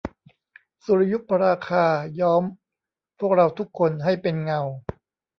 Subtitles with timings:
[0.85, 1.85] สุริยุปราคา
[2.19, 2.43] ย้อม
[3.19, 4.61] พวกเราทุกคนให้เป็นเงา